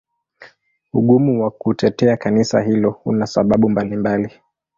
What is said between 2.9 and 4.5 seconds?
una sababu mbalimbali.